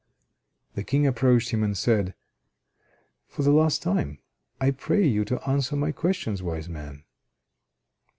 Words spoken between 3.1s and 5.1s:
"For the last time, I pray